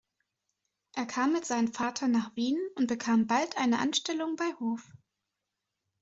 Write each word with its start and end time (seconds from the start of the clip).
Er 0.95 1.05
kam 1.05 1.31
mit 1.33 1.45
seinem 1.45 1.71
Vater 1.73 2.07
nach 2.07 2.35
Wien 2.35 2.57
und 2.73 2.87
bekam 2.87 3.27
bald 3.27 3.55
eine 3.59 3.77
Anstellung 3.77 4.35
bei 4.35 4.51
Hof. 4.59 4.91